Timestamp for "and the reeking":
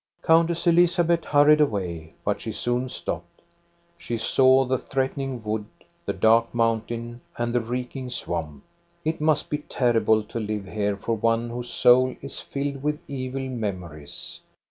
7.37-8.09